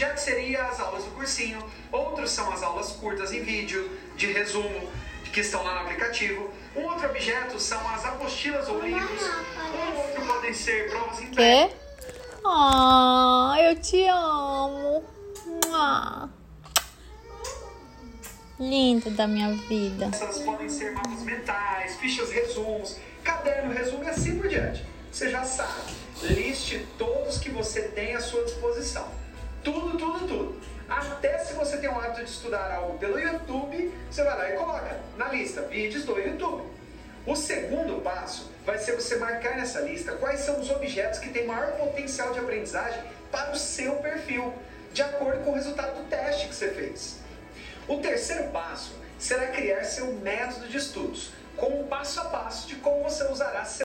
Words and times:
objeto 0.00 0.18
seria 0.18 0.62
as 0.64 0.80
aulas 0.80 1.04
do 1.04 1.10
cursinho, 1.10 1.62
outros 1.92 2.30
são 2.30 2.50
as 2.50 2.62
aulas 2.62 2.92
curtas 2.92 3.32
em 3.32 3.42
vídeo, 3.42 3.90
de 4.16 4.32
resumo, 4.32 4.88
que 5.30 5.40
estão 5.40 5.62
lá 5.62 5.74
no 5.74 5.80
aplicativo. 5.80 6.50
Um 6.74 6.84
outro 6.84 7.06
objeto 7.10 7.60
são 7.60 7.78
as 7.90 8.02
apostilas 8.06 8.66
ou 8.68 8.80
livros. 8.80 9.22
Um 9.22 9.98
outro 9.98 10.26
podem 10.26 10.54
ser 10.54 10.88
provas 10.88 11.20
em 11.20 11.26
Quê? 11.26 11.70
Ah, 12.42 13.56
eu 13.60 13.78
te 13.78 14.06
amo. 14.06 15.04
Ah. 15.70 16.28
Lindo 18.58 19.10
da 19.10 19.26
minha 19.26 19.52
vida. 19.52 20.06
Essas 20.06 20.38
podem 20.38 20.68
ser 20.70 20.92
mapas 20.92 21.22
mentais, 21.22 21.96
fichas 21.96 22.30
resumos, 22.30 22.96
caderno 23.22 23.74
resumo 23.74 24.04
e 24.04 24.08
assim 24.08 24.38
por 24.38 24.48
diante. 24.48 24.82
Você 25.12 25.28
já 25.28 25.44
sabe, 25.44 25.92
liste 26.22 26.86
todos 26.96 27.38
que 27.38 27.50
você 27.50 27.82
tem 27.82 28.14
à 28.14 28.20
sua 28.20 28.42
disposição. 28.44 29.20
Tudo. 29.62 29.89
Você 31.60 31.76
tem 31.76 31.90
o 31.90 32.00
hábito 32.00 32.24
de 32.24 32.30
estudar 32.30 32.72
algo 32.72 32.96
pelo 32.96 33.18
YouTube, 33.18 33.94
você 34.10 34.24
vai 34.24 34.38
lá 34.38 34.48
e 34.48 34.52
coloca 34.56 34.98
na 35.18 35.28
lista 35.28 35.60
vídeos 35.60 36.06
do 36.06 36.18
YouTube. 36.18 36.66
O 37.26 37.36
segundo 37.36 38.00
passo 38.00 38.50
vai 38.64 38.78
ser 38.78 38.96
você 38.96 39.16
marcar 39.16 39.58
nessa 39.58 39.80
lista 39.80 40.12
quais 40.12 40.40
são 40.40 40.58
os 40.58 40.70
objetos 40.70 41.18
que 41.18 41.28
têm 41.28 41.46
maior 41.46 41.72
potencial 41.72 42.32
de 42.32 42.38
aprendizagem 42.38 43.02
para 43.30 43.52
o 43.52 43.58
seu 43.58 43.96
perfil, 43.96 44.54
de 44.94 45.02
acordo 45.02 45.44
com 45.44 45.50
o 45.50 45.54
resultado 45.54 46.02
do 46.02 46.08
teste 46.08 46.48
que 46.48 46.54
você 46.54 46.70
fez. 46.70 47.18
O 47.86 47.98
terceiro 47.98 48.44
passo 48.44 48.94
será 49.18 49.48
criar 49.48 49.84
seu 49.84 50.14
método 50.14 50.66
de 50.66 50.78
estudos, 50.78 51.30
com 51.58 51.82
um 51.82 51.86
passo 51.86 52.20
a 52.20 52.24
passo 52.24 52.68
de 52.68 52.76
como 52.76 53.02
você 53.02 53.24
usará 53.24 53.66
seu 53.66 53.78